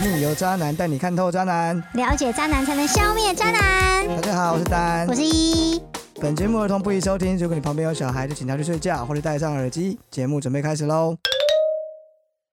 [0.00, 1.76] 渣男解密，由渣男带你看透渣男。
[1.92, 4.08] 了解渣男才能消灭渣男。
[4.08, 5.14] 大家好，我是丹我。
[5.14, 5.78] 是一，
[6.14, 9.98] 本节目儿童不宜收听，如果你旁边有小孩，就请他去睡觉或者戴上耳机。
[10.10, 11.18] 节目准备开始喽。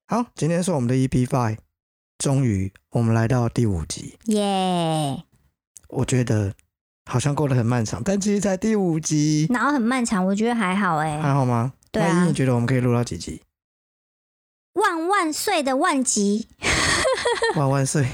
[0.09, 1.59] 好，今天是我们的 EP Five，
[2.17, 4.17] 终于我们来到第五集。
[4.25, 5.23] 耶！
[5.87, 6.53] 我觉得
[7.05, 11.17] 好像过得很漫长，但其实才第五集，然后很漫长，我觉得还好哎。
[11.21, 11.71] 还好吗？
[11.93, 13.41] 对啊那依你觉得我们可以录到几集？
[14.73, 16.49] 万万岁的万集，
[17.55, 18.07] 万万岁！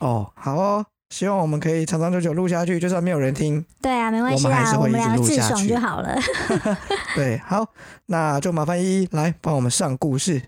[0.00, 3.64] 哦，好哦，希望我们可以长长久久录下去，就算没有人听。
[3.82, 6.16] 对啊，没关系啊，我们两个自爽去就好了。
[7.16, 7.66] 对，好，
[8.06, 10.42] 那就麻烦依依来帮我们上故事。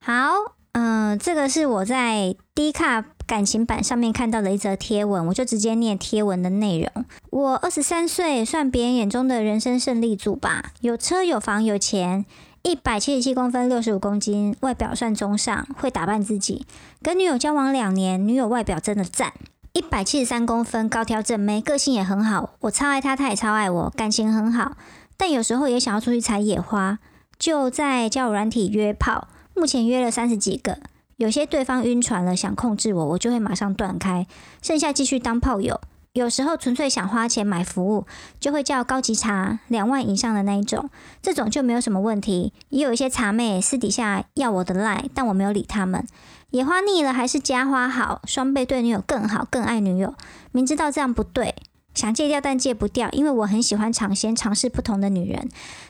[0.00, 0.30] 好，
[0.72, 7.04] 嗯、这个是我在 D 卡感情版上面看到的一则贴文，我就直接念贴文的内容。
[7.30, 12.24] 我二十三岁，算别人眼中的人生胜利组吧，有车有房有钱。
[12.62, 16.64] 一百七十七公分，六十五公斤，外表算中上，会打扮自己。
[17.02, 19.32] 跟女友交往两年，女友外表真的赞。
[19.72, 24.76] 一百七十三公分，高挑正妹，个性也很好，我超爱她，她也超爱我，感情很好。
[25.16, 27.00] 但有时候也想要出去采野花，
[27.36, 29.26] 就在交友软体约炮。
[29.54, 30.78] 目前约了三十几个，
[31.16, 34.26] 有些对方晕船了，想控制我，我就会马上断开，
[34.62, 35.80] 剩下继续当炮友。
[36.14, 38.04] 有时候纯粹想花钱买服务，
[38.38, 40.90] 就会叫高级茶，两万以上的那一种，
[41.22, 42.52] 这种就没有什么问题。
[42.68, 46.06] 也有一些茶妹私底下要我的赖，但我没有理他们。
[46.50, 50.14] 野花腻了还是家花好，双倍对女友更好，更爱女友。
[50.50, 51.54] 明知道这样不对，
[51.94, 55.48] 想戒掉但戒不掉，因为我很喜欢尝鲜，尝试不同的女人。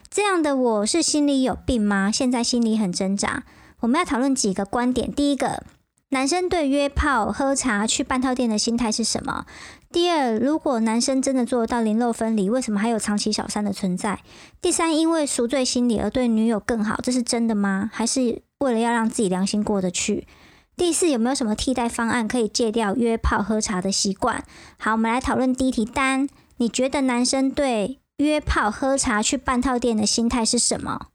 [0.09, 2.13] 这样的我是心里有病吗？
[2.13, 3.43] 现在心里很挣扎。
[3.81, 5.13] 我们要讨论几个观点。
[5.13, 5.65] 第一个，
[6.11, 9.47] 男生对约炮、喝茶、去半套店的心态是什么？
[9.93, 14.21] 第二，如果男生真的做得到零漏分离，为什么还有长期小三的存在？
[14.63, 17.91] 第三，因为赎罪心理而对女友更好，这是真的吗？
[17.93, 20.27] 还是为了要让自己良心过得去？
[20.75, 24.43] 第四，有没有什么替代方案可以戒掉约炮喝茶的习惯？
[24.79, 26.27] 好，我们来讨论第一题单。
[26.57, 31.09] 你觉得男生对约炮喝茶去半套店的心态是什么？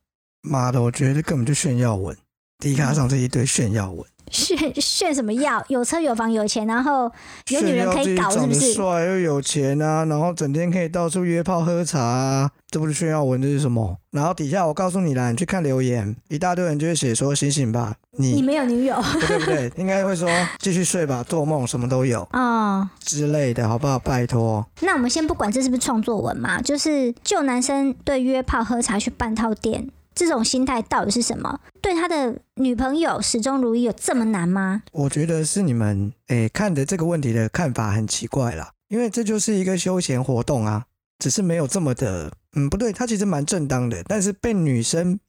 [0.44, 2.16] 妈的，我觉得这根本就炫耀文，
[2.60, 5.64] 迪卡上这一堆炫耀文，炫炫什么耀？
[5.68, 7.12] 有车有房有钱，然后
[7.50, 8.74] 有女人可以搞，是不是？
[8.74, 13.98] 帅又有钱啊，然后整天可以到处约炮喝茶、啊，这不是炫耀文，这是什么？
[14.12, 18.96] 然后底下我告诉你啦，你去看留言，一大堆人就会写说醒醒吧，你你没有女友
[19.28, 20.28] 对不对，应该会说
[20.60, 22.90] 继续睡吧，做梦什么都有哦？
[23.00, 24.00] 之类的，好不好？
[24.00, 31.60] 拜托，那我们先不管这是不是创作文嘛，就是就男生对约炮喝茶去半套店这种心态到底是什么？
[31.80, 34.82] 对他的女朋友始终如一有这么难吗？
[34.92, 40.86] 我觉得是你们诶看的这个问题的看法很奇怪啦，因为这就是一个休闲活动啊，
[41.20, 45.20] 只是没有这么的，嗯，不对，他其实蛮正当的，但是被女生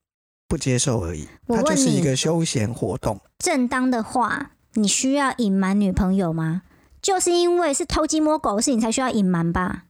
[0.48, 1.28] 不接受而已。
[1.46, 6.62] 我问它就是一个休闲活动，正当的话，你需要隐瞒女朋友吗？
[7.02, 9.84] 就是因为是偷鸡摸狗的事情才需要隐瞒吧？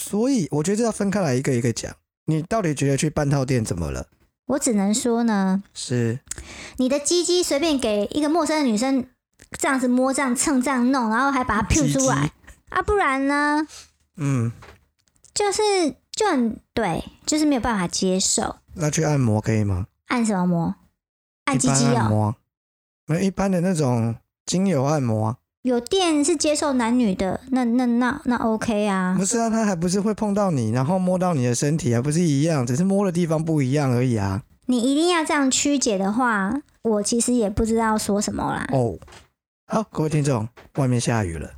[0.00, 1.92] 所以我觉得这要分开来一个一个讲。
[2.26, 4.06] 你到底觉得去半套店怎么了？
[4.48, 6.20] 我只能说呢，是
[6.76, 9.06] 你的鸡鸡随便给一个陌生的女生
[9.58, 12.32] 这样子摸、这样蹭、这样弄，然后还把它鸡出来
[12.70, 13.66] 啊，不然呢，
[14.16, 14.52] 嗯，
[15.34, 15.62] 就是
[16.12, 18.56] 就很对，就是没有办法接受。
[18.74, 19.86] 那去按摩可以吗？
[20.06, 20.74] 按什么摩？
[21.44, 21.94] 按鸡鸡哦。
[21.96, 22.36] 按摩，
[23.06, 24.16] 没有一般的那种
[24.46, 25.36] 精油按摩啊，
[25.68, 29.24] 有电是接受男女的，那那那那 OK 啊不。
[29.24, 34.42] 是啊，他还不是会碰到你，然后摸到你的身体，还不是一样，只是摸的地方不一样而已啊。
[34.66, 38.66] 你一定要这样曲解的话，我其实也不知道说什么啦。
[38.72, 38.98] 哦，
[39.66, 41.50] 好，各位听众，外面下雨了，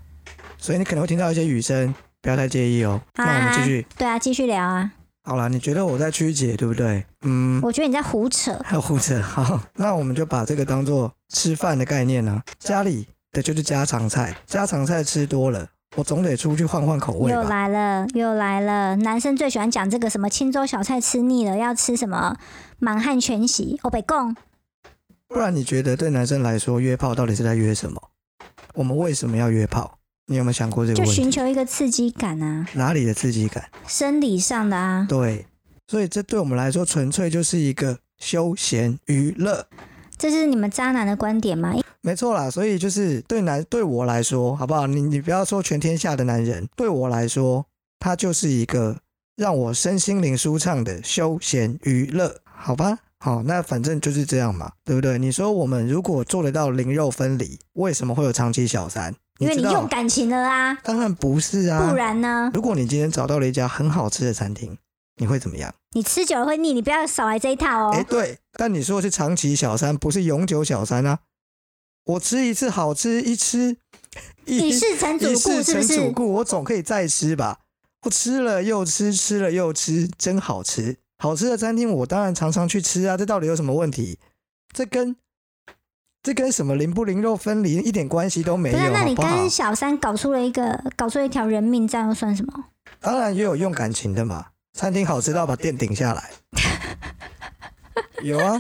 [0.59, 3.01] 所以你可能会听到一些雨声，不要太介意哦。
[3.15, 3.87] 好那我们继啊续。
[3.97, 4.91] 对啊，继续聊啊。
[5.23, 7.05] 好啦，你觉得我在曲解，对不对？
[7.23, 8.59] 嗯，我觉得你在胡扯。
[8.65, 9.21] 还 有胡扯。
[9.21, 17.49] 好，那我们就把这个当做吃饭的概念呢、家里的就是家常菜，家常菜吃多了，我总得出去换换口味又吧。
[17.49, 18.97] 来了，又来了！
[18.97, 22.37] 男生最喜欢讲这个什么青州小菜吃腻了，要吃什么
[22.79, 23.79] 满汉全席。
[23.83, 24.35] 欧北贡，
[25.29, 28.11] 不然你觉得对男生来说，约炮到底是在约什么？
[28.75, 29.99] 我们为什么要约炮？
[30.27, 31.23] 你有没有想过这个就问题？
[31.23, 33.71] 寻求一个刺激感啊，哪里的刺激感？
[33.87, 35.07] 生理上的啊。
[35.09, 35.47] 对，
[35.89, 39.67] 所以这对我们来说，纯粹就是一个休闲娱乐。
[40.21, 41.75] 这是你们渣男的观点吗？
[42.03, 44.87] 没错啦，所以就是对男对我来说，好不好？
[44.87, 47.65] 你你不要说全天下的男人，对我来说，
[47.99, 48.99] 他就是一个
[49.35, 52.99] 让我身心灵舒畅的休闲娱乐，好吧？
[53.19, 55.19] 好，那反正就是这样嘛，对不对？
[55.19, 59.15] 你说我们如果做得到灵肉分离，为什么会有长期小三？
[59.39, 62.51] 因为你用感情了啊，当然不是啊，不然呢？
[62.53, 64.77] 如果你今天找到了一家很好吃的餐厅，
[65.21, 65.73] 你会怎么样？
[65.93, 68.07] 你吃久了会腻，你不要少来这一套哦哎、哦。
[68.09, 71.21] 对，但你说的是长期小三，不是永久小三啊。
[72.07, 73.77] 我吃一次好吃，一吃
[74.47, 75.87] 一世成主一顾世是不是？
[75.89, 77.61] 成主顾，我总可以再吃吧？
[78.05, 80.97] 我吃了又吃，吃了又吃，真好吃。
[81.19, 84.19] 好吃的餐厅我当然常常去吃啊，这到底有什么问题？
[84.73, 85.15] 这跟
[86.23, 89.51] 这跟什么灵不灵肉分离一点关系都没有，那你跟？
[89.51, 92.65] 小三搞出了一个搞出了一条人命，这样又算什么？
[93.01, 96.31] 当然也有用感情的嘛，餐厅好吃到把店顶下来。
[98.23, 98.57] 有啊，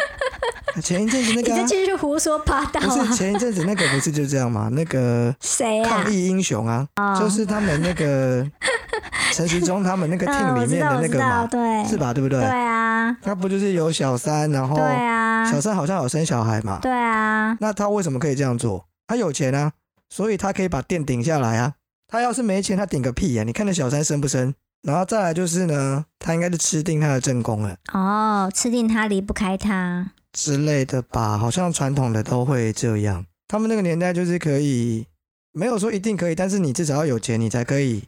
[0.82, 3.12] 前一阵子那你个啊、这继续胡说八道不是啊！
[3.14, 4.68] 前一阵子那个不是就这样吗？
[4.72, 6.12] 那个谁啊抗？
[6.12, 8.46] 议英雄啊，哦就是他们那个
[9.32, 12.12] 陈时中他们那个嗯，team 我知道，里面的那个嘛，对，是吧？
[12.14, 12.40] 对不对？
[12.40, 16.78] 对啊，他不就是有小三，然后对啊，小三好像有生小孩嘛？
[16.80, 18.86] 对啊，那他为什么可以这样做？
[19.06, 19.72] 他有钱啊，
[20.08, 21.74] 所以他可以把店顶下来啊。
[22.08, 24.54] 他要是没钱，他顶个屁呀、你看那小三生不生？
[24.82, 31.36] 然后再来就是呢，他应该是吃定他的正宫了哦，吃定他离不开他，之类的吧？
[31.36, 33.26] 好像传统的都会这样。
[33.48, 35.06] 他们那个年代就是可以，
[35.52, 38.04] 没有说一定可以，但是你至少要有钱，你才可以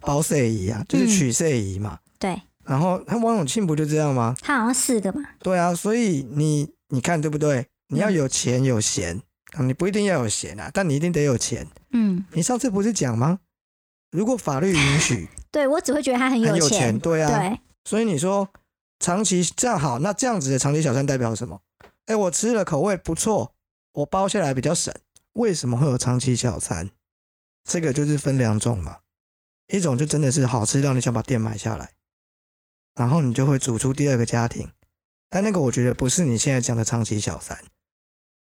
[0.00, 1.98] 包摄仪啊，就是娶摄仪嘛。
[2.18, 4.34] 对然后他王永庆不就这样吗？
[4.40, 7.66] 他好像四个嘛，对啊，所以你你看对不对？
[7.88, 9.20] 你要有钱有闲
[9.52, 11.66] 啊，你不一定要有闲啊，但你一定得有钱。
[11.92, 13.40] 嗯，你上次不是讲吗？
[14.10, 17.30] 如果法律允许，对我只会觉得他很很有钱，钱，对啊。
[17.30, 18.48] 对，所以你说
[18.98, 21.60] 长期这样好，那这样子的长期小三代表什么？
[22.06, 23.54] 哎，我吃了口味不错，
[23.92, 24.92] 我包下来比较省。
[25.34, 26.90] 为什么会有长期小三？
[27.62, 28.98] 这个就是分两种嘛，
[29.68, 31.92] 一种就真的是好吃到你想把店买下来，
[32.96, 34.68] 然后你就会组出第二个家庭。
[35.30, 37.56] 但那个我觉得不是你现在讲的长期小三，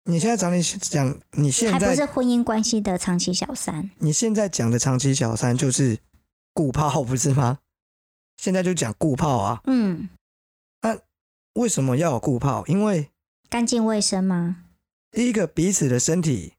[0.03, 5.97] 你现在讲你讲你现在还不是婚姻关系的长期小三，你现在讲的长期小三就是
[6.59, 7.59] 顾炮，不是吗？
[8.35, 9.61] 现在就讲固炮啊。
[9.63, 10.09] 嗯，
[10.81, 10.99] 那
[11.53, 12.65] 为什么要有固炮？
[12.67, 13.11] 因为
[13.49, 14.57] 干净卫生吗？
[15.09, 16.55] 第一个彼此的身体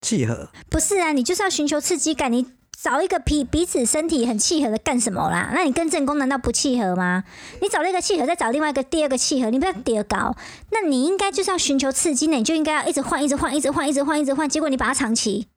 [0.00, 5.50] 契合，不是啊，你就是要寻求刺激感，你找一个彼彼此身体很契合的干什么啦？
[5.52, 7.24] 那你跟正宫难道不契合吗？
[7.60, 10.34] 你找了一个契合，再找另外一个第二个契合，你不要叠高，
[10.70, 15.48] 那你应该就是要寻求刺激，呢你就应该要一直换，一直换，一直换，一直换，一直换，结果你把它长期，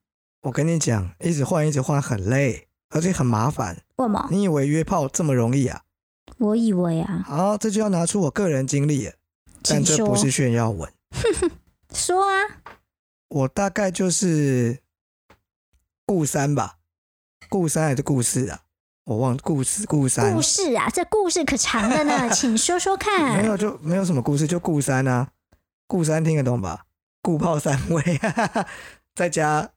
[0.42, 3.76] 我跟你讲，一直换一直换很累，而且很麻烦。
[3.98, 4.28] 为什么？
[4.32, 5.82] 你以为约炮这么容易啊？
[6.38, 9.14] 我以为啊，好，这就要拿出我个人经历了，
[9.64, 10.92] 但这不是炫耀文。
[11.94, 12.62] 说啊，
[13.30, 14.80] 我大概就是
[16.06, 16.80] 顾三吧，
[17.50, 18.62] 顾三还是顾四啊？
[19.06, 23.46] 我忘顾四顾三故，事啊，这故事可长的呢，请说说看没。
[23.48, 25.30] 有就没有什么故事，就顾三啊，
[25.88, 26.86] 顾三听得懂吧？
[27.22, 28.20] 顾炮三位，
[29.16, 29.70] 再加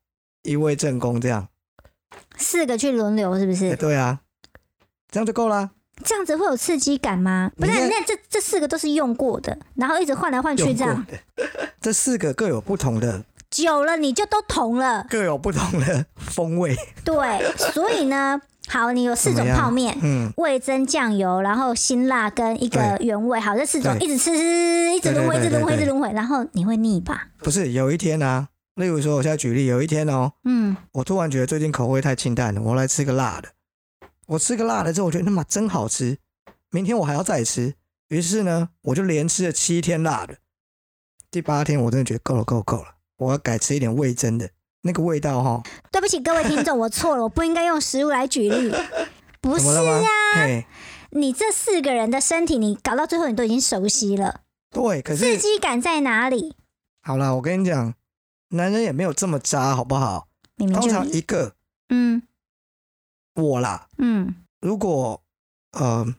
[0.43, 1.49] 一位正宫，这样，
[2.37, 3.77] 四个去轮流是不哎是？
[3.77, 4.21] 对啊，
[5.11, 5.71] 这样就够了。
[6.05, 7.51] 这样子会有刺激感吗？
[7.57, 11.07] 不是，你看那这这四个都是用过的，然后一直换来换去，这样，
[11.83, 15.05] 这四个各有不同的，久了你就都同了。
[15.11, 16.77] 各有不同的 风味。
[17.05, 24.31] 对，所以呢，好，你有四种泡面，嗯，味增、酱油，然后辛辣跟一个原味，好，这四种一直吃，
[24.95, 27.27] 一直轮回，一直轮回，一直轮回，然后你会腻吧？
[27.39, 28.47] 不是，有一天啊，
[28.79, 33.49] 例如说，我现在举例，有一天哦，嗯，我突然觉得最近口味太清淡了，我来吃个辣的。
[34.27, 36.17] 我吃个辣的之后，我觉得他妈真好吃，
[36.71, 37.75] 明天我还要再吃。
[38.09, 40.37] 于是呢，我就连吃了七天辣的。
[41.31, 42.85] 第八天我真的觉得够了，够了，够了，
[43.17, 44.49] 我要改吃一点味增的
[44.83, 45.63] 那个味道哈。
[45.91, 48.73] 对不起各位听众，我错了， 我不应该用食物来举例。
[49.43, 49.67] 不是？
[49.67, 50.03] 啊，
[50.35, 50.67] 嘿，
[51.11, 56.55] 你这四个人的身体，你搞到最后你都已经熟悉了，对，可是刺激感在哪里？
[57.03, 57.95] 好了，我跟你讲，
[58.49, 60.29] 男人也没有这么渣，好不好？
[60.57, 61.55] 通明明就常一个
[61.89, 62.23] 嗯
[63.35, 65.23] 我啦，嗯如果
[65.73, 66.15] 呃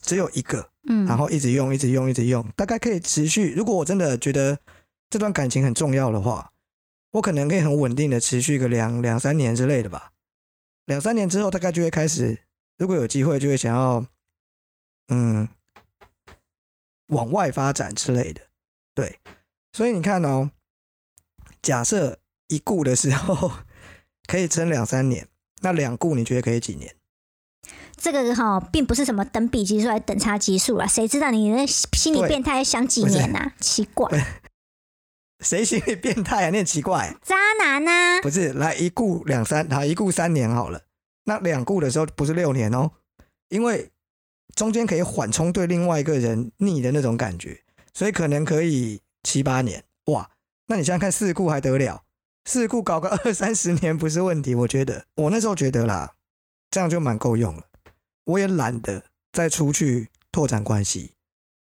[0.00, 3.52] 只有一个，嗯，然后一直用，一直用，一直用，大概可以持续。
[3.54, 4.58] 如果我真的觉得
[5.10, 6.52] 这段感情很重要的话，
[7.12, 10.12] 我可能可以很稳定的持续个两两三年之类的吧。
[10.86, 12.44] 两三年之后，大概就会开始，
[12.78, 14.04] 如果有机会，就会想要
[15.08, 15.48] 嗯
[17.08, 18.42] 往外发展之类的。
[18.94, 19.18] 对，
[19.72, 20.50] 所以你看哦，
[21.66, 23.50] 假设一顾的时候
[24.28, 25.26] 可以撑两三年，
[25.62, 26.94] 那两顾你觉得可以几年？
[27.96, 34.08] 这个哈、并不是什么等比级数来等差级数啦，谁知道你那心理变态想几年呐、奇怪，
[35.44, 36.50] 谁心理变态啊？
[36.50, 40.82] 你很奇怪、渣男呐、不是，来一顾两三，好一顾三年好了。
[41.24, 42.92] 那两顾的时候不是六年哦，
[43.48, 43.90] 因为
[44.54, 47.60] 中间可以缓冲对另外一个人腻的那种感觉，
[47.92, 49.82] 所以可能可以七八年。
[50.66, 52.04] 那你想想看，四顾还得了？
[52.44, 55.06] 四顾搞个二三十年不是问题，我觉得。
[55.14, 56.14] 我那时候觉得啦，
[56.70, 57.64] 这样就蛮够用了。
[58.24, 61.12] 我也懒得再出去拓展关系。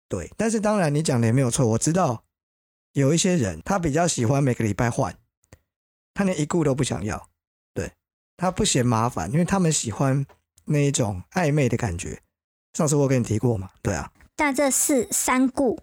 [0.07, 2.23] 对，但是当然你讲的也没有错，我知道
[2.93, 5.15] 有一些人他比较喜欢每个礼拜换，
[6.13, 7.29] 他连一顾都不想要，
[7.73, 7.93] 对
[8.37, 10.25] 他不嫌麻烦，因为他们喜欢
[10.65, 12.21] 那一种暧昧的感觉。
[12.73, 15.79] 上次我跟你提过嘛，对啊，但这四三顾，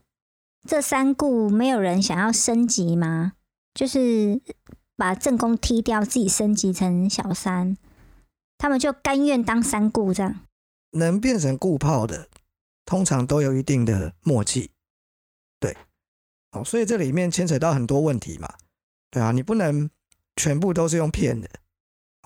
[0.66, 3.35] 这三顾没有人想要升级吗？
[3.73, 4.40] 就是
[4.96, 7.76] 把正宫踢掉，自己升级成小三，
[8.58, 10.40] 他们就甘愿当三顾这样。
[10.92, 12.28] 能变成顾炮的，
[12.87, 14.70] 通常都有一定的默契，
[15.61, 15.76] 对，
[16.52, 18.54] 哦，所以这里面牵扯到很多问题嘛，
[19.11, 19.90] 对啊，你不能
[20.37, 21.50] 全部都是用骗的，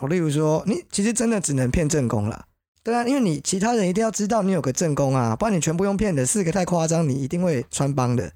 [0.00, 2.46] 哦，例如说你其实真的只能骗正宫了，
[2.90, 8.32] 对啊，因为你其他人一定要知道你有个正宫啊，不然你全部用骗的，四个太夸张，你一定会穿帮的，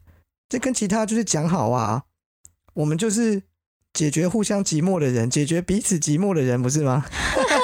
[0.49, 2.05] 这跟其他就是讲好啊，
[2.75, 3.43] 我们就是
[3.93, 7.05] 解决互相寂寞的人，解决彼此寂寞的人，不是吗？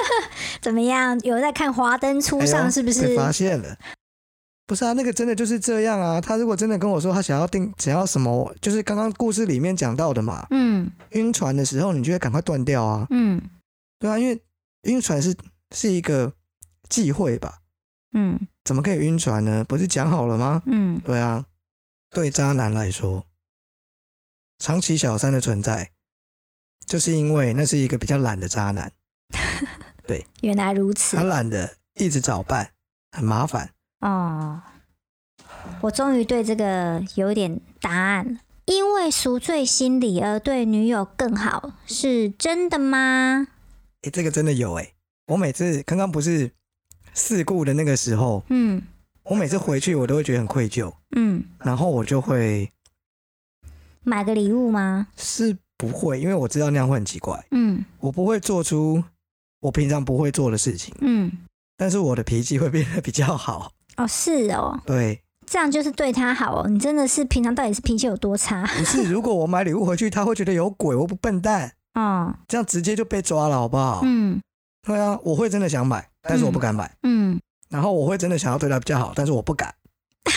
[0.60, 1.16] 怎么样？
[1.20, 3.06] 有在看《华灯初上》是不是？
[3.06, 3.76] 被发现了。
[4.66, 6.20] 不是啊，那个真的就是这样啊。
[6.20, 10.44] 他如果真的跟我说他想要订，想要什么，就是刚刚故事里面讲到的嘛。
[10.50, 13.06] 嗯晕船的时候，你就会赶快断掉啊。
[13.10, 13.40] 嗯
[14.00, 14.40] 对啊，因为
[14.82, 15.34] 晕船是
[15.74, 16.32] 是一个
[16.90, 17.60] 忌讳吧？
[18.12, 19.64] 嗯怎么可以晕船呢？
[19.64, 20.62] 不是讲好了吗？
[20.66, 21.46] 嗯，对啊，
[22.10, 23.24] 对渣男来说，
[24.58, 25.92] 长期小三的存在，
[26.84, 28.92] 就是因为那是一个比较懒的渣男，
[30.06, 32.72] 对原来如此他懒得一直找伴，
[33.12, 33.72] 很麻烦。
[34.00, 34.60] 哦。
[35.82, 38.40] 我终于对这个有点答案。
[38.66, 43.48] 因为赎罪心理而对女友更好，是真的吗？
[44.02, 44.94] 诶，这个真的有诶。
[45.26, 46.52] 我每次刚刚不是
[47.14, 48.80] 事故的那个时候，嗯
[49.24, 52.70] 我每次回去我都会觉得很愧疚，嗯，然后我就会
[54.02, 55.06] 买个礼物吗？
[55.16, 57.84] 是不会，因为我知道那样会很奇怪，嗯。
[58.00, 59.02] 我不会做出
[59.60, 61.30] 我平常不会做的事情，嗯，
[61.76, 63.72] 但是我的脾气会变得比较好。
[63.96, 66.68] 哦是哦，对，这样就是对他好哦。
[66.68, 68.66] 你真的是平常到底是脾气有多差？
[68.66, 74.00] 不是 如果我买礼物回去，他会觉得有鬼，我不笨蛋，哦，这样直接就被抓了，好不好？
[74.04, 74.40] 嗯。
[74.82, 79.74] 对啊，我会真的想买，但是我不敢买，嗯，然后我会真的想要对他比较好，但是我不敢，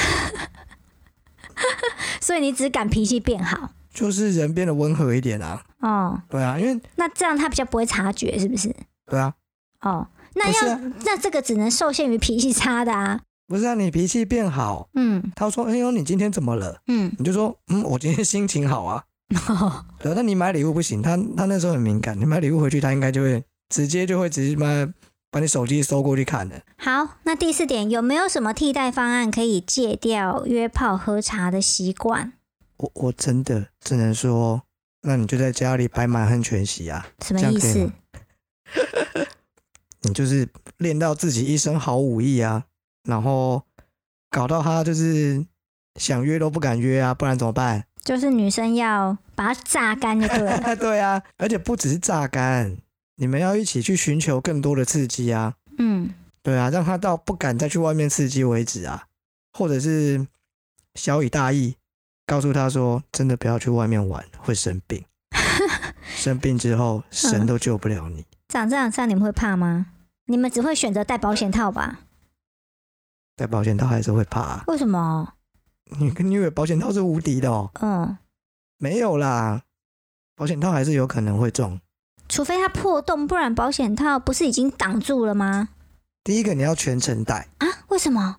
[2.22, 5.62] 所以你只敢脾气变好就是人变得温和一点啊。
[5.80, 6.20] 哦。
[6.30, 8.74] 对啊，因为那这样他比较不会察觉，是不是？
[9.06, 9.34] 对啊，
[9.82, 13.22] 哦，那要、啊，那这个只能受限于脾气差的啊。
[13.48, 19.04] 不是啊，你脾气变好，嗯他说：“哎呦，你今天怎么了？”嗯，你就说：“嗯，我今天心情好啊。
[20.00, 24.66] ”对啊，那你买礼物不行，他他那时候很敏感，你买礼物回去，他应该就会直接就会直接把
[25.34, 26.62] 把你手机收过去看的。
[26.78, 32.34] 好，那第四点有没有什么替代方案可以戒掉约炮喝茶的习惯？
[32.78, 34.62] 我我真的只能说，
[35.02, 37.92] 那你就在家里摆满汉全席啊，什么意思？
[40.06, 40.48] 你就是
[40.78, 42.66] 练到自己一身好武艺啊，
[43.10, 43.64] 然后
[44.30, 45.44] 搞到他就是
[46.00, 47.86] 想约都不敢约啊，不然怎么办？
[48.04, 50.76] 就是女生要把它榨干就对了。
[50.78, 52.78] 对啊，而且不只是榨干，
[53.16, 55.56] 你们要一起去寻求更多的刺激啊。
[55.78, 59.08] 嗯对啊，让他到不敢再去外面刺激为止啊，
[59.54, 60.28] 或者是
[60.96, 61.78] 小以大义，
[62.26, 65.06] 告诉他说，真的不要去外面玩，会生病。
[66.16, 68.26] 生病之后，神都救不了你。
[68.50, 69.88] 长这样这样你们会怕吗？
[70.26, 72.02] 你们只会选择戴保险套吧？
[73.36, 75.36] 戴保险套还是会怕、啊，为什么？
[76.00, 77.72] 你你以为保险套是无敌的哦？
[77.82, 78.18] 嗯，
[78.78, 79.64] 没有啦，
[80.36, 81.80] 保险套还是有可能会中。
[82.34, 85.70] 除非它破洞，不然保险套不是已经挡住了吗？
[86.24, 87.68] 第一个你要全程戴，啊？
[87.90, 88.38] 为什么？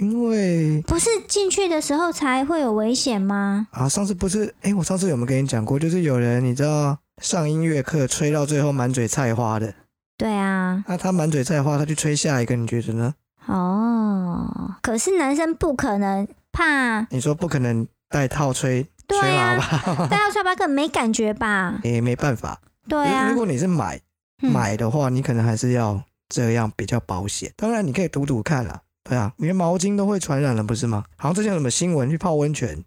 [0.00, 3.66] 因为不是进去的时候才会有危险吗？
[3.72, 5.76] 啊，上次不是，哎、我上次有没有跟你讲过？
[5.76, 9.74] 就是有人你知道上音乐课吹到最后满嘴菜花的，
[10.16, 13.12] 对啊，那他满嘴菜花，他去吹下一个，你觉得呢？
[13.46, 21.80] 哦，可是男生不可能怕，你说不可能戴套吹吹对啊喇叭， 戴套吹吧根本没感觉吧？
[21.82, 22.60] 也没办法。
[22.88, 24.00] 对啊如，果你是买
[24.42, 27.52] 嗯买的话，你可能还是要这样比较保险。
[27.56, 28.82] 当然，你可以赌赌看啦。
[29.04, 31.04] 对啊，连毛巾都会传染了，不是吗？
[31.16, 32.84] 好像之前有什么新闻去泡温泉，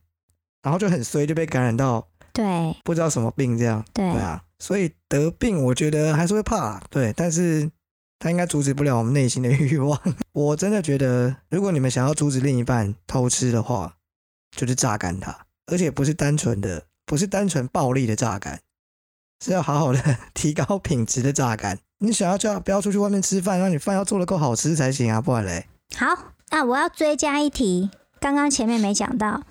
[0.64, 3.84] 然后就很衰，就被感染到对不知道什么病这样。
[3.94, 7.70] 对对啊，所以得病我觉得还是会怕，对，但是
[8.18, 10.00] 他应该阻止不了我们内心的欲望。
[10.32, 13.98] 我真的觉得，如果你们想要阻止另一半偷吃的话，
[14.56, 18.62] 就是榨干他，而且不是单纯的，不是单纯暴力的榨干，
[19.44, 21.80] 是要好好的 提高品质的榨干。
[22.00, 27.90] 你想要叫他不要出去外面吃饭，让你饭要做的够好吃才行啊，不然嘞，好，那我要追加一题，
[28.20, 29.44] 刚刚前面没讲到，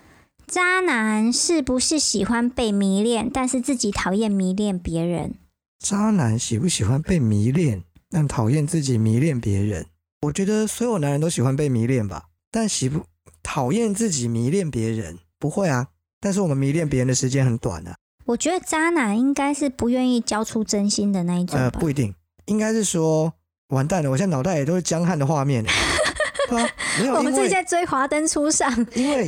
[0.47, 5.35] 渣男是不是喜欢被迷恋，但是自己讨厌迷恋别人？
[5.81, 9.87] 渣男喜不喜欢被迷恋，但讨厌自己迷恋别人？
[10.23, 13.05] 我觉得所有男人都喜欢被迷恋吧，但喜不
[13.43, 15.19] 讨厌自己迷恋别人？
[15.39, 15.89] 不会啊，
[16.21, 17.97] 但是我们迷恋别人的时间很短啊。
[18.27, 22.15] 我觉得渣男应该是不愿意交出真心的那一种呃，不一定，
[22.47, 23.33] 应该是说
[23.69, 25.65] 完蛋了，我现在脑袋也都是江汉的画面。
[26.49, 26.69] 对啊，
[27.01, 29.27] 没有，我们自己在追《华灯初上》，因为，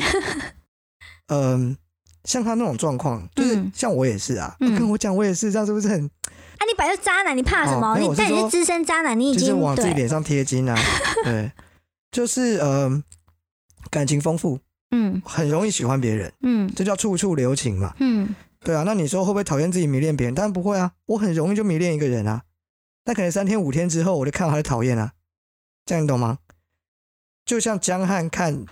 [1.28, 1.76] 嗯、
[2.24, 3.72] 像他那种状况，就是嗯。
[3.74, 4.78] 像我也是啊，嗯。
[4.78, 7.98] 跟我讲我也是，这样是不是很啊，你本来就渣男，你怕什么？
[7.98, 10.76] 你但你是资深渣男，你已就是经，往自己脸上贴金啊？
[11.24, 11.50] 对，
[12.10, 13.02] 就是嗯、
[13.90, 14.58] 感情丰富，
[14.90, 15.20] 嗯。
[15.24, 16.70] 很容易喜欢别人，嗯。
[16.76, 17.94] 这叫处处留情嘛。
[18.00, 18.34] 嗯，
[18.66, 20.34] 对啊，那你说会不会讨厌自己迷恋别人？
[20.34, 22.42] 当然不会啊，我很容易就迷恋一个人啊。
[23.04, 25.12] 那可能三天五天之后，我就看到他的讨厌啊，
[25.84, 26.40] 这样你懂吗？
[27.44, 28.66] 就像江汉看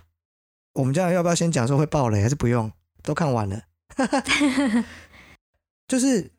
[0.73, 2.73] 我们这样，要不要先讲说会爆雷，还是不用？
[3.05, 3.63] 都看完了，
[5.87, 6.33] 就是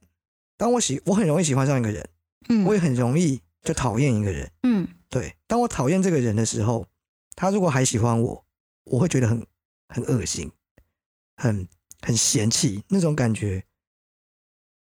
[0.58, 2.10] 当我喜，我很容易喜欢上一个人，
[2.50, 4.52] 嗯我也很容易就讨厌一个人。
[4.64, 6.88] 嗯对，当我讨厌这个人的时候，
[7.38, 8.46] 他如果还喜欢我，
[8.84, 9.48] 我会觉得很
[9.88, 10.52] 很恶心，
[11.38, 11.66] 很
[12.06, 13.64] 很嫌弃那种感觉。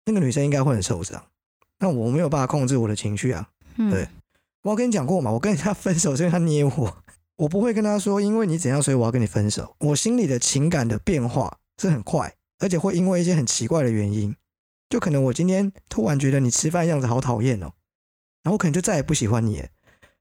[0.05, 1.23] 那个女生应该会很受伤，
[1.77, 3.49] 那我没有办法控制我的情绪啊。
[3.75, 4.07] 嗯，对
[4.63, 7.03] 我跟你讲过嘛，我跟人家分手是因为他捏我，
[7.35, 9.75] 我不会跟他说因为你怎样，所以我要跟你分手。
[9.79, 14.35] 我心里的情感的变化是很快，而且会因为一些很奇怪的原因，
[14.89, 17.73] 就可能我今天突然觉得你吃饭样子好讨厌哦，
[18.43, 19.67] 然后我可能就再也不喜欢你了，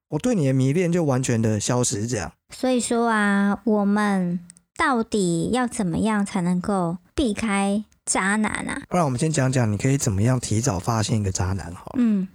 [0.09, 2.07] 我对你的迷恋就完全的消失。
[2.07, 4.39] 这样，所以说啊，我们
[4.81, 8.81] 到底要怎么样才能够避开渣男啊？
[8.89, 11.97] 不然我们先讲讲你可以怎么样提早发现一个渣男好了。
[11.99, 12.27] 嗯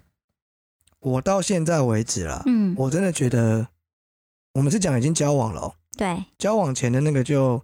[1.00, 3.68] 我到现在为止啦，嗯，我真的觉得
[4.54, 7.64] 我们是讲已经交往了、哦，对，交往前的那个就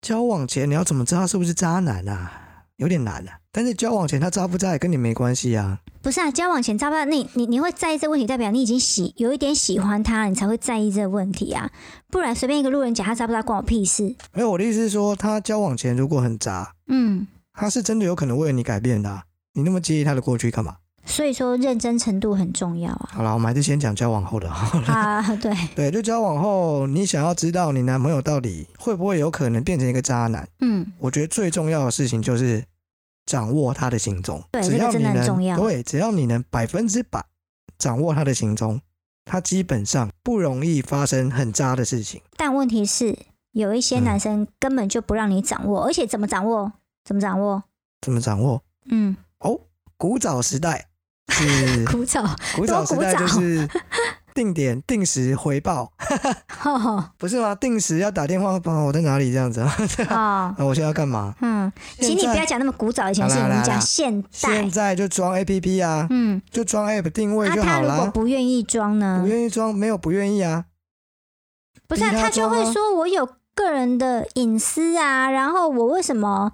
[0.00, 2.41] 交往前你要怎么知道他是不是渣男啊？
[2.82, 3.38] 有点难啊。
[3.50, 5.78] 但是交往前他渣不渣也跟你没关系啊。
[6.02, 7.04] 不是啊，交往前渣不渣？
[7.04, 11.70] 你你你会在意这个问题，代表你已经喜有一点喜欢他，你才会在意这个问题啊。
[12.10, 14.14] 不然随便一个路人甲他渣不渣，关我屁事。
[14.34, 19.22] 没有，我的意思是说，他交往前如果很渣，嗯，他是真的有可能为了你改变的啊、
[19.54, 20.76] 你那么介意他的过去干嘛？
[21.04, 23.10] 所以说认真程度很重要啊。
[23.12, 24.86] 好了，我们还是先讲交往后的好了。
[24.86, 30.48] 啊，对， 对，就交往后，你想要知道你男朋友到底会不会有可能变成一个渣男？
[30.60, 32.64] 嗯我觉得最重要的事情就是
[33.26, 34.42] 掌握他的行踪。
[34.50, 37.24] 对这个真只要你能的很重要对，只要你能百分之百
[37.78, 38.80] 掌握他的行踪，
[39.24, 42.22] 他基本上不容易发生很渣的事情。
[42.36, 43.16] 但问题是，
[43.52, 46.72] 有一些嗯男生根本就不让你掌握，而且怎么掌握？
[47.04, 47.64] 怎么掌握？
[48.00, 48.62] 怎么掌握？
[48.86, 49.60] 嗯，哦，
[49.96, 50.88] 古早时代
[51.28, 52.24] 是 古早。
[52.56, 53.68] 古早时代就是
[54.34, 55.92] 定点定时回报，
[56.64, 57.54] 哦 不是吗？
[57.54, 59.60] 定时要打电话，帮我在哪里这样子
[60.08, 60.54] 啊？
[60.58, 61.34] 我现在要干嘛？
[61.40, 64.28] 嗯，请你不要讲那么古早以前我们讲现代。
[64.30, 68.06] 现在就装 A P P 啊，嗯，就装 App 定位啊，就好他如果。
[68.12, 69.28] 不愿意装呢不？
[69.28, 70.64] 愿意装，没有不愿意啊。
[71.86, 76.52] 不是、啊，他他就会说我有个人的隐私啊，然后我为什么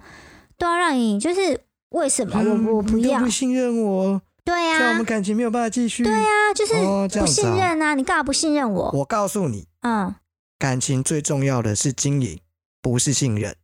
[0.57, 1.17] 都要让你？
[1.19, 3.29] 就是为什么嗯我我不要你不？
[3.29, 6.03] 信任我，对这样我啊们，感情没有办法继续。
[6.03, 6.73] 对啊，就是
[7.19, 7.25] 不。
[7.27, 7.93] 信任啊！
[7.93, 8.91] 你干嘛不信任我？
[8.93, 10.15] 我告诉你，嗯
[10.57, 12.39] 感情最重要的是经营，
[12.81, 13.55] 不是信任。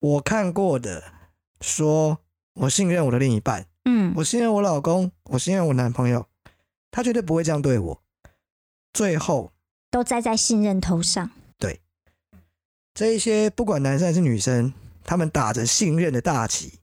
[0.00, 1.02] 我看过的
[1.60, 2.18] 说，
[2.54, 6.26] 我信任我的另一半，嗯我信任我老公，我信任我男朋友，
[6.90, 8.02] 他绝对不会这样对我。
[8.92, 9.52] 最后，
[9.90, 11.30] 都栽在信任头上。
[11.58, 11.80] 对
[12.92, 14.72] 这一些不管男生还是女生，
[15.04, 16.78] 他们打着信任的大旗，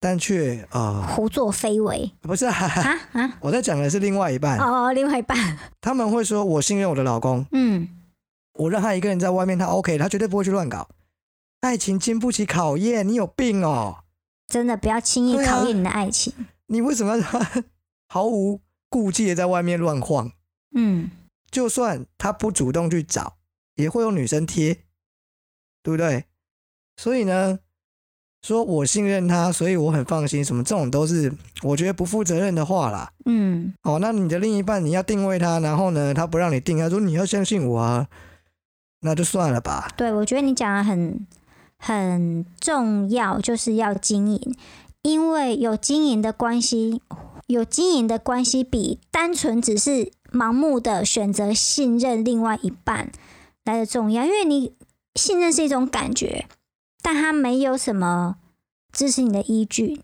[0.00, 3.38] 但却呃，胡作非为不是、啊，啊啊！
[3.40, 7.88] 我在讲的是另外一半，哦，另外一半， 他们会说我信任我的老公，嗯，
[8.54, 10.88] 我让他一个人在外面，他 OK，他绝对不会去乱搞。
[11.60, 14.04] 爱情经不起考验，你有病哦！
[14.46, 16.32] 真的不要轻易考验你的爱情。
[16.66, 17.24] 你为什么要
[18.08, 20.30] 毫无顾忌的在外面乱晃？
[20.76, 21.10] 嗯，
[21.50, 23.38] 就算他不主动去找，
[23.74, 24.74] 也会有女生贴，
[25.82, 26.26] 对不对？
[26.96, 27.58] 所以呢，
[28.48, 31.30] 说我信任他，所以我很放心，什么这种都是
[31.62, 33.12] 我觉得不负责任的话啦。
[33.26, 38.06] 嗯，哦，那你的另一半你要定位他，然后呢，他不让你定，他说你要相信我啊，
[39.02, 39.92] 那就算了吧。
[39.98, 41.26] 对，我觉得你讲的很
[41.78, 44.56] 很重要，就是要经营，
[45.02, 47.02] 因为有经营的关系，
[47.48, 53.12] 有经营的关系比单纯只是盲目的选择信任另外一半
[53.66, 54.72] 来的重要，因为你
[55.16, 56.46] 信任是一种感觉，
[57.08, 58.36] 但他没有什么
[58.92, 60.02] 支持你的依据。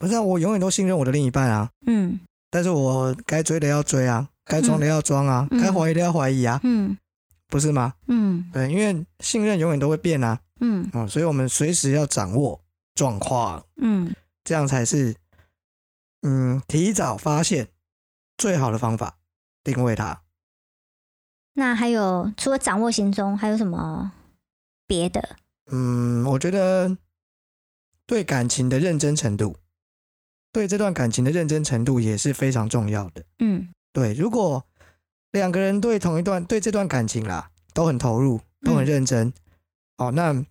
[0.00, 2.18] 不是、啊，我永远都信任我的另一半啊，嗯
[2.50, 6.98] 但是我该追的要追啊，该装的要装啊，嗯该怀疑的要怀疑啊，嗯
[7.46, 7.94] 不是吗？
[8.08, 12.60] 嗯对，因为信任永远都会变啊，嗯哦，所以我们随时要掌握
[12.96, 14.12] 状况，嗯，
[14.42, 15.14] 这样才是
[16.22, 17.68] 嗯提早发现
[18.36, 19.18] 最好的方法，
[19.62, 20.22] 定位它。
[21.52, 24.10] 那还有除了掌握行踪，还有什么
[24.88, 25.36] 别的？
[25.74, 26.96] 嗯，我觉得
[28.06, 29.56] 对感情的认真程度，
[30.52, 33.24] 对这段感情的认真程度也是非常重要的。
[33.38, 34.64] 嗯对，如果
[35.32, 39.32] 两个人对同一段对这段感情啦都很投入，都很嗯认真，
[39.96, 40.44] 哦，那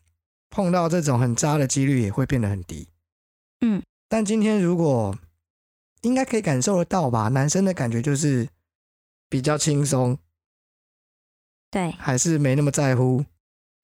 [0.49, 2.87] 碰到这种很渣的几率也会变得很低。
[3.61, 5.15] 嗯，但今天如果
[6.01, 8.49] 应该可以感受得到吧，男生的感觉就是
[9.29, 10.17] 比较轻松，
[11.69, 13.23] 对，还是没那么在乎。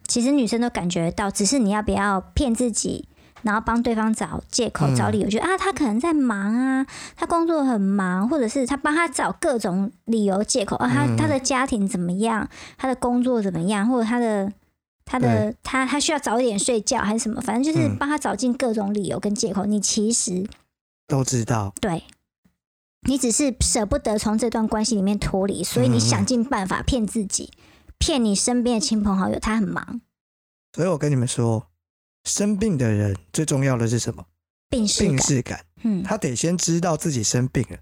[0.07, 3.07] 其实女生都感觉到，只是你要不要骗自己，
[3.41, 4.95] 然后帮对方找借口、嗯。
[4.95, 11.17] 找理由，觉得啊他可能在忙啊，他工作很忙，或者是他帮他找各种理由借口啊，他嗯。
[11.17, 14.51] 他的家庭怎么样，他的工作怎么样，或者他的。
[15.09, 17.95] 他的他他需要早一点睡觉还是什么，反正就是嗯。
[17.97, 19.63] 帮他找尽各种理由跟借口。
[19.63, 20.45] 你其实
[21.07, 22.03] 都知道，对，
[23.07, 27.53] 你只是舍不得从这段关系里面脱离，所以你想尽办法骗自己，
[27.99, 30.01] 骗你身边的亲朋好友，他很忙，
[30.73, 31.67] 所以我跟你们说，
[32.23, 34.25] 生病的人最重要的是什么？
[34.69, 36.03] 病病逝感，嗯。
[36.03, 37.77] 他得先知道自己生病了，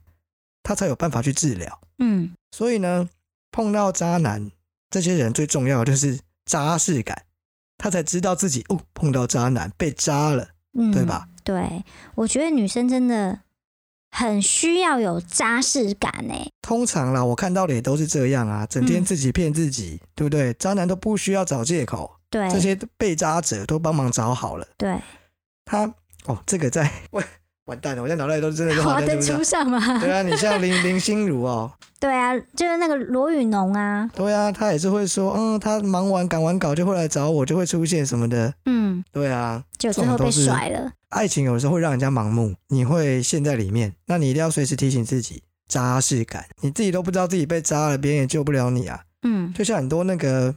[0.64, 1.82] 他才有办法去治疗。
[2.00, 2.34] 嗯。
[2.52, 3.10] 所以呢，
[3.52, 4.52] 碰到渣男
[4.90, 7.26] 这些人最重要的就是渣势感，
[7.78, 11.28] 他才知道自己哦碰到渣男被渣了，嗯，对吧？
[11.44, 11.84] 对，
[12.16, 13.40] 我觉得女生真的
[14.16, 16.50] 很需要有扎实感欸呢。
[16.62, 20.54] 通常啦，我看到的也都是这样啊，整天嗯自己骗自己，对不对？
[20.54, 24.66] 渣男都不需要找借口，对，这些被渣者都帮忙找好了。
[24.78, 24.98] 对，
[25.66, 25.94] 他
[26.26, 27.24] 哦，这个在完
[27.66, 29.80] 完蛋了，我现在脑袋里都真的是华灯华灯初初上吗？
[30.00, 38.54] 对啊，你像林林心如哦， 对啊，就是那个罗宇农啊，对啊，他也是会说，嗯，他忙完赶完稿就会来找我，就会出现什么的。
[38.66, 40.92] 嗯，对啊，就最后被甩了。
[41.10, 49.02] 爱情有时候会让人家盲目，你会陷在里面，那你一定要随时提醒自己扎实感，你自己都不知道自己被扎了，别人也救不了你啊。
[49.24, 50.54] 嗯，就像很多那个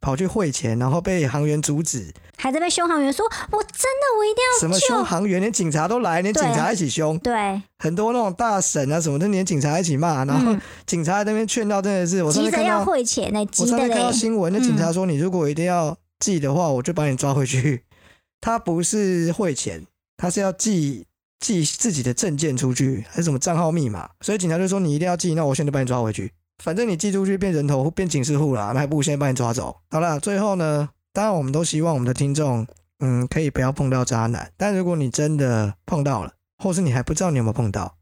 [0.00, 14.10] 跑去汇钱，然后被航员阻止，还在被凶航员说：“我真的，我一定要什么凶航员，连警察都来，连警察一起凶要。”对，很多那种大婶啊什么的，连警察一起骂，然后嗯警察在那边劝到，真的是我上急着要汇钱呢，我急的上次看到。
[14.10, 17.84] 新闻，那警察说，你如果一定要寄的话，我就把你抓回去。
[18.40, 19.86] 他不是汇钱，
[20.16, 21.06] 他是要寄
[21.38, 24.08] 寄自己的证件出去，还是什么账号密码？
[24.22, 26.32] 所以警察就说你一定要寄，那我现在把你抓回去。
[26.62, 29.80] 反正你寄出去变人头变警示户啦，那还不如先把你抓走。
[29.90, 32.66] 好了，最后呢，当然我们都希望我们的听众，
[32.98, 34.52] 嗯，可以不要碰到渣男。
[34.56, 37.96] 但如果你真的碰到了，或是你还不知道你有没有碰到，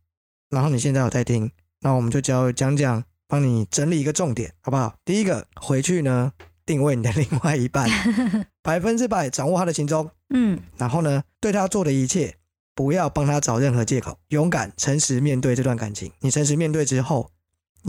[0.51, 4.95] 然后你现在有在听，那我们就教讲讲，帮你整理一个重点，好不好？
[5.05, 6.33] 第一个，回去呢
[6.67, 7.89] 定位你的另外一半，
[8.63, 12.35] 百分之百掌握他的行踪，嗯，然后呢，对他做的一切，
[12.75, 16.11] 不要帮他找任何借口，勇敢、诚实面对这段感情。
[16.21, 17.31] 你诚实面对之后，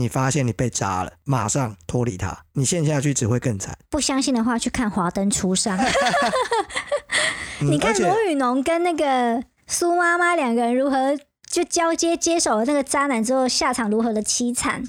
[0.00, 3.78] 你发现你被渣了，马上脱离他，你陷下去只会更惨。
[3.90, 5.76] 不相信的话，去看《华灯初上》
[7.60, 11.14] 嗯你看罗宇农跟那个苏妈妈两个人如何
[11.50, 14.88] 就交接接手了那个渣男之后，下场如何的凄惨。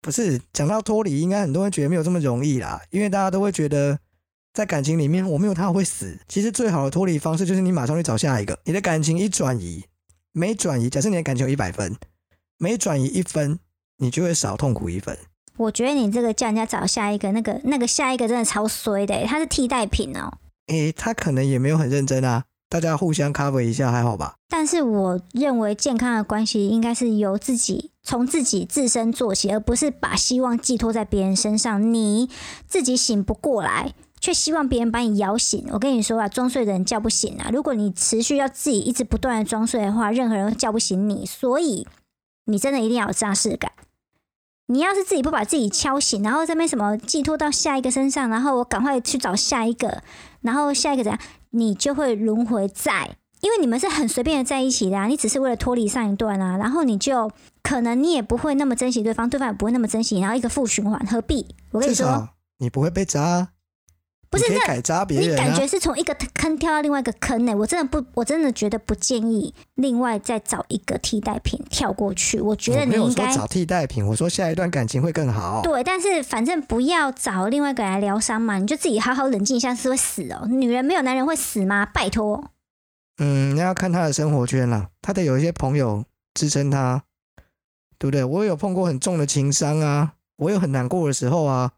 [0.00, 3.98] 不是讲到脱离，应该很多人觉得没有这么容易啦，因为大家都会觉得
[4.54, 6.18] 在感情里面我没有他我会死。
[6.28, 9.84] 其实最好的脱离方式就是你马上去找下一个，你的感情一转移，
[10.32, 11.96] 每转移，假设你的感情有一百分，
[12.58, 13.58] 每转移一分，
[14.02, 15.16] 你就会少痛苦一分。
[15.56, 20.38] 我觉得你这个叫人家找下一个，那个那个下一个真的超衰的，他是替代品哦。
[20.66, 24.34] 诶，他可能也没有很认真啊，大家互相 cover 一下还好吧？
[24.48, 31.94] 但是我认为健康的关系应该是由自己从自己自身做起，而不是把希望寄托在别人身上。
[31.94, 32.28] 你
[32.66, 35.64] 自己醒不过来，却希望别人把你摇醒。
[35.70, 37.50] 我跟你说啊，装睡的人叫不醒啊。
[37.52, 41.24] 如果你持续要自己一直不断的装睡的话，任何人都叫不醒你。
[41.24, 41.86] 所以
[42.46, 43.70] 你真的一定要有扎实感。
[44.72, 50.02] 你要是自己不把自己敲醒，然后这边什么寄托到下一个身上，然后我赶快去找下一个，
[50.40, 53.10] 然后下一个怎样，你就会轮回在
[53.42, 57.30] 因为你们是很随便的在一起的啊，你只是为了脱离上一段啊，然后你就
[57.62, 61.54] 可能你也不会那么珍惜对方，对方也不会那么珍惜，然后一个负循环，何必？
[61.72, 63.48] 我跟你说，你不会被渣，
[64.32, 65.66] 不是你可以改扎别人啊你感觉。
[65.66, 72.40] 是从一个坑跳到另外一个坑呢、我真的不，我真的觉得不建议另外再找一个替代品跳过去。
[72.40, 75.60] 我觉得你应该找替代品，我说下一段感情会更好。
[75.62, 80.46] 对，但是反正不要找另外一个人来疗伤嘛，你就自己好好冷静一下，是会死哦。
[80.48, 81.86] 女人没有男人会死吗？
[81.86, 82.50] 拜托，
[83.18, 87.04] 嗯，那要看他的生活圈啦，他得有一些朋友支撑他，
[87.98, 88.24] 对不对？
[88.24, 91.72] 我有碰过很重的情伤啊，我有很难过的时候啊，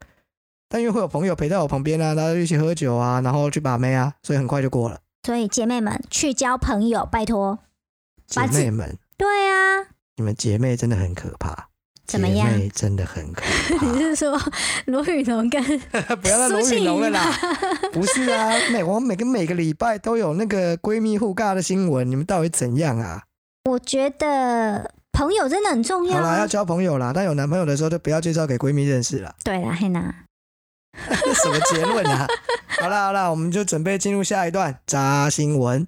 [0.74, 4.98] 但因为会有朋友陪在我旁边啊，大家一起喝酒啊，然后去把妹啊，所以很快就过了。
[5.24, 7.60] 所以姐妹们去交朋友，拜托。
[8.26, 11.68] 姐妹们，对啊，你们姐妹真的很可怕。
[12.08, 13.42] 怎么样姐妹真的很可
[13.78, 13.86] 怕。
[13.86, 14.36] 你是说
[14.86, 15.62] 罗宇农跟
[16.20, 17.32] 不要再罗宇龙了啦，
[17.92, 23.22] 不是啊， 每我每个每个礼拜都有那个闺蜜互尬的新闻，你们到底怎样啊？
[23.70, 26.46] 我觉得朋友真的很重要好啦，要啊。
[26.48, 29.36] 交朋友啦，但有男朋友的时候就不要介绍给闺蜜认识了。
[29.44, 30.33] 对啦，黑娜，这
[31.42, 32.26] 什么结论啊？
[32.80, 35.86] 好啦好啦，我们就准备进入下一段扎新闻。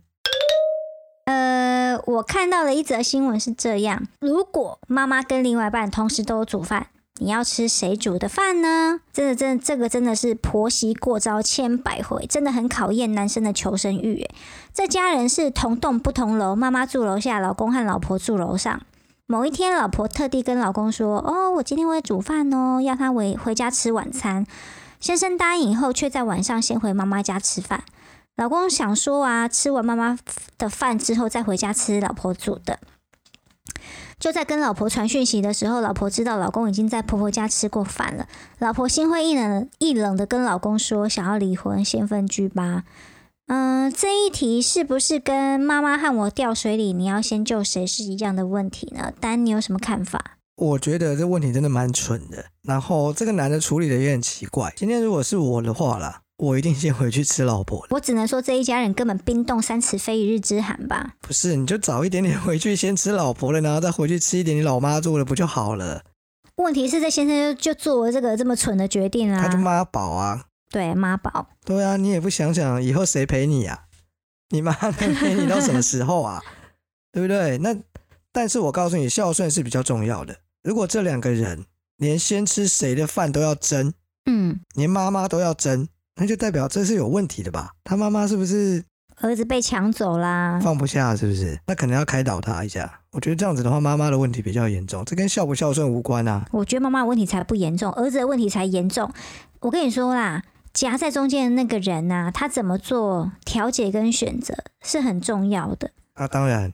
[1.25, 6.87] 呃，我看到的一则新闻是这样：如果妈妈跟另外一半同时都有煮饭，
[7.19, 9.01] 你要吃谁煮的饭呢？
[9.13, 14.21] 真的，真的，这个真的是婆媳过招千百回，真的很考验男生的求生欲。
[14.21, 14.31] 诶，
[14.73, 18.81] 这家人是同栋不同楼，妈妈住楼下，老公和老婆住楼上。
[19.27, 24.47] 某一天，老婆特地跟老公说：“哦，我今天会煮饭哦，要他回回家吃晚餐。”
[25.01, 27.85] 先生答应以后，却在晚上先回妈妈家吃饭。
[28.37, 30.19] 老公想说啊，吃完妈妈
[30.59, 32.79] 的饭之后再回家吃老婆煮的。
[34.19, 38.27] 就在跟老婆传讯息的时候，老婆知道老公已经在婆婆家吃过饭了。
[38.59, 42.85] 老婆心灰意冷，意冷的跟老公说想要离婚，先分居吧。
[43.49, 49.13] 嗯、这一题是不是跟妈妈和我掉水里，你要先救谁是一样的问题呢？
[49.21, 50.36] 丹，你有什么看法？
[50.57, 54.73] 我觉得这问题真的蛮蠢的，然后这个男的处理的也很奇怪。
[54.75, 57.89] 今天如果是我的话啦，我一定先回去吃老婆的。
[57.91, 61.15] 我只能说这一家人根本冰冻三尺非一日之寒吧。
[61.21, 66.03] 不是，你就早一点点回去先吃老婆了，然后再回去吃一点你老妈做的不就好了？
[66.57, 71.49] 问题是这先生就就做了这个这么蠢的决定啊、他就妈宝啊，对妈宝。
[71.67, 73.83] 对啊，你也不想想以后谁陪你啊？
[74.49, 76.43] 你妈 能陪你到什么时候啊？
[77.13, 77.59] 对不对？
[77.59, 77.77] 那
[78.33, 80.39] 但是我告诉你，孝顺是比较重要的。
[80.67, 81.65] 如果这两个人
[81.97, 83.95] 连先吃谁的饭都要争，
[84.29, 87.71] 嗯，连妈妈都要争，那就代表这是有问题的吧？
[87.85, 88.83] 他妈妈是不是
[89.21, 90.59] 儿子被抢走啦。
[90.61, 91.15] 放不下？
[91.15, 91.57] 是不是？
[91.69, 93.01] 那可能要开导他一下。
[93.13, 96.45] 我觉得这样子的话，妈妈的问题比较严重，这跟孝不孝顺无关啊。
[96.51, 99.09] 我觉得妈妈的问题才不严重，儿子的问题才严重。
[99.61, 104.53] 我跟你说啦，夹在中间的那个人呐、他怎么做调解跟选择
[104.85, 105.93] 是很重要的。
[106.15, 106.73] 啊，当然，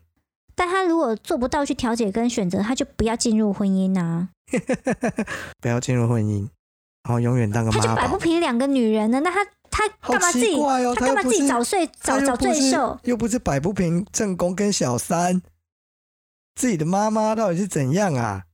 [0.54, 4.28] 但他如果做不到去调解跟选择，他就不要进入婚姻啊，
[5.60, 6.48] 不要进入婚姻，
[7.04, 8.18] 然后永远当个妈他就摆不。
[8.18, 9.20] 平两个女人呢。
[9.20, 10.54] 那他他好干嘛自己？
[10.56, 13.00] 哦，他干嘛自己又不是早睡早早又不是罪受？
[13.04, 15.40] 又不是摆不平正宫跟小三，
[16.54, 18.44] 自己的妈妈到底是怎样啊？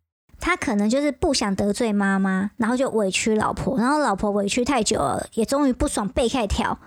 [0.40, 6.78] 他可能就是不想得罪妈妈，然后就委屈老婆，然后老婆委屈太久了，也终于不爽背开挑。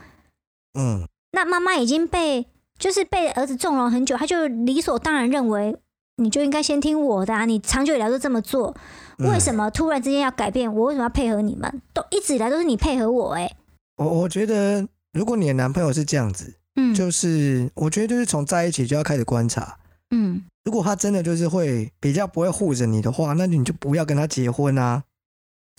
[0.80, 2.48] 嗯，那妈妈已经被
[2.82, 5.78] 就是被儿子纵容很久，他就理所当然认为
[6.18, 8.76] 你就应该先听我的啊，你长久以来都这么做，
[9.20, 10.74] 嗯为什么突然之间要改变？
[10.74, 11.82] 我为什么要配合你们？
[11.94, 13.56] 都一直以来都是你配合我、欸，
[13.98, 19.78] 我我觉得，如果你的男朋友是这样子，嗯，就是我觉得就是从在一起就要开始观察。
[20.14, 25.04] 嗯，如果他真的就是会比较不会护着你的话，那你就不要跟他结婚啊！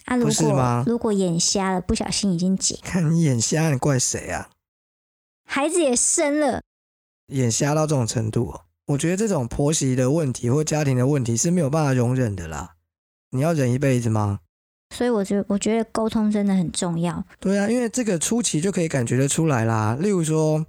[0.07, 4.49] 啊，如不是吗果如果眼瞎了，不小心已经结，看你眼瞎，你怪谁啊？
[5.45, 6.63] 孩子也生了，
[7.33, 12.75] 眼瞎到这种程度哦，我觉得这种婆媳的问题或家庭的问题是没有办法容忍的啦。
[13.31, 14.41] 你要忍一辈子吗？
[14.95, 17.25] 所以我觉得我觉得沟通真的很重要。
[17.41, 19.97] 对啊，因为这个初期就可以感觉得出来啦。
[19.99, 20.67] 例如说，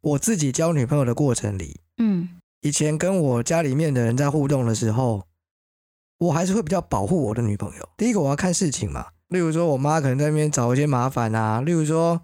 [0.00, 2.28] 我自己交女朋友的过程里，嗯
[2.62, 5.22] 以前跟我家里面的人在互动的时候，
[6.18, 7.88] 我还是会比较保护我的女朋友。
[7.96, 12.20] 第一个，我要看事情嘛，例如说我妈可能在那边找一些麻烦啊，例如说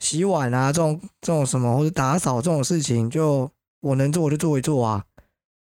[0.00, 3.48] 洗碗啊这种这种什么，或者打扫这种事情，就
[3.80, 5.04] 我能做我就做一做啊。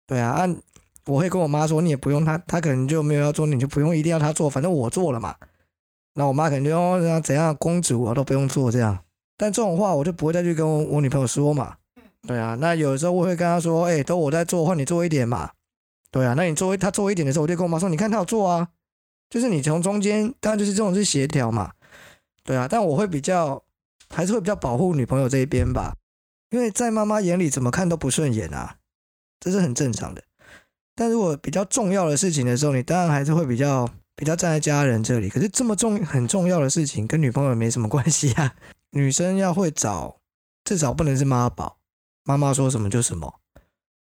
[0.08, 0.58] 对啊，按
[1.06, 5.36] 我会跟我妈说，你也不用她，她可能就没有要做，你就不用一定要她做，反正我做了嘛。
[6.16, 8.98] 那我妈可能就哦怎样怎样，公主我都不用做这样。
[9.38, 11.76] 但这种话我就不会再去跟我我女朋友说嘛。
[12.28, 15.52] 对啊，那有的时候我会跟她说，哎、都我在做，换你做一点嘛。
[16.12, 18.68] 对啊，那你做她做一点的时候，我就跟我妈说，你看她有做啊，
[19.30, 21.72] 就是你从中间，当然就是这种是协调嘛。
[22.44, 23.64] 对啊，但我会比较
[24.14, 25.96] 还是会比较保护女朋友这一边吧，
[26.50, 28.78] 因为在妈妈眼里怎么看都不顺眼啊，
[29.40, 30.24] 这是很正常的。
[30.96, 35.30] 但如果比较重要的事情的时候，你当然还是会比较比较站在家人这里。
[35.30, 38.56] 可是这么重很重要的事情，跟女朋友没什么关系啊。
[38.92, 40.18] 女生要会找，
[40.66, 41.78] 至少不能是妈宝，
[42.26, 43.40] 妈妈说什么就什么，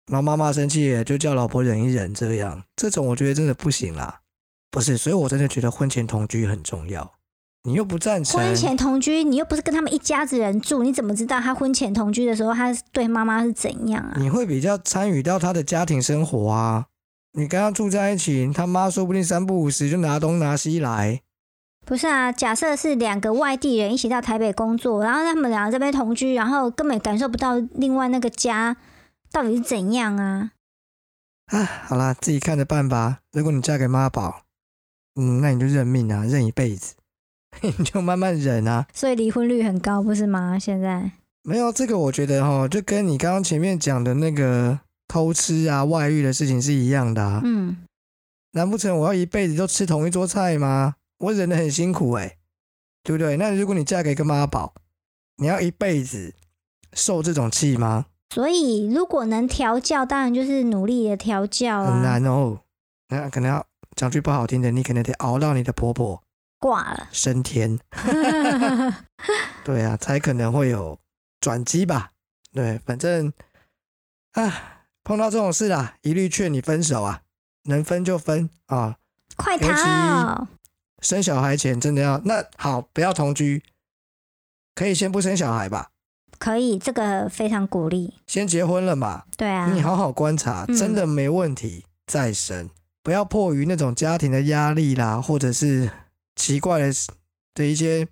[0.06, 4.20] 然后妈妈生气就叫老婆忍一忍，这样这种我觉得真的不行啦。
[4.70, 7.14] 不是，所以我真的觉得婚前同居很重要。
[7.64, 14.14] 你又不赞成，婚前同居，你又不是跟他们一家子人住，你怎么知道他婚前同居的时候，他对妈妈是怎样啊？
[14.18, 16.86] 你会比较参与到他的家庭生活啊。
[17.32, 21.22] 你跟他住在一起，他妈说不定三不五时就拿东拿西来。
[21.86, 28.76] 不是啊，假设是两个外地人一起到台北工作，然后他们两个这边同居，然后根本感受不到另外那个家
[29.32, 30.52] 到底是怎样啊？
[31.46, 33.20] 啊，好啦，自己看着办吧。
[33.32, 34.42] 如果你嫁给妈宝，
[35.16, 36.94] 嗯，那你就认命啊，认一辈子，
[37.62, 38.86] 你就慢慢忍啊。
[38.92, 40.58] 所以离婚率很高，不是吗？
[40.58, 41.12] 现在
[41.42, 47.40] 没有这个，我觉得哈，就跟你刚刚前面讲的那个偷吃啊、外遇的事情是一样的啊。
[47.44, 47.76] 嗯，
[48.52, 50.94] 难不成我要一辈子都吃同一桌菜吗？
[51.18, 52.36] 我忍得很辛苦哎、
[53.02, 53.36] 对不对？
[53.36, 54.74] 那如果你嫁给一个妈宝，
[55.36, 56.34] 你要一辈子
[56.92, 58.06] 受这种气吗？
[58.34, 61.94] 所以如果能调教，当然就是努力的调教啊。
[61.94, 62.58] 很难哦。
[63.10, 63.64] 那可能要
[63.94, 66.23] 讲句不好听的，你可能得熬到你的婆婆
[66.64, 67.08] 挂了。
[67.12, 67.78] 升天，
[69.62, 70.98] 对啊，才可能会有
[71.38, 72.12] 转机吧。
[72.54, 73.30] 对，反正
[74.32, 77.20] 啊，碰到这种事啦，一律劝你分手啊，
[77.64, 78.96] 能分就分啊。
[79.36, 80.46] 快逃！
[81.02, 83.62] 生小孩前真的要那好，不要同居，
[84.74, 85.90] 可以先不生小孩吧，
[86.38, 88.14] 可以，这个非常鼓励。
[88.26, 92.70] 先结婚了嘛，对啊，你好好观察，嗯真的没问题再生，
[93.02, 95.90] 不要迫于那种家庭的压力啦，或者是
[96.36, 96.92] 奇怪的
[97.54, 98.08] 的一些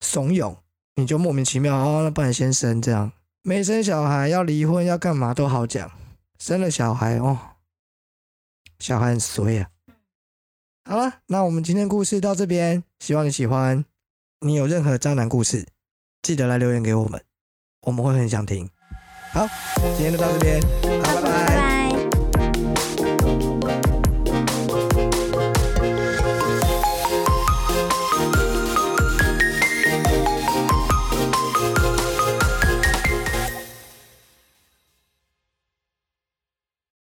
[0.00, 0.56] 怂恿，
[0.96, 5.90] 你就莫名其妙哦，那不然先生这样，没生小孩要离婚要干嘛都好讲，
[6.38, 7.38] 生了小孩哦，
[8.78, 9.70] 小孩很衰啊。
[10.84, 13.84] 好了，那我们今天故事到这边，希望你喜欢。
[14.42, 15.66] 你有任何渣男故事，
[16.22, 17.22] 记得来留言给我们，
[17.82, 18.70] 我们会很想听。
[19.32, 19.46] 好，
[19.96, 20.60] 今天就到这边，
[21.02, 21.49] 拜拜。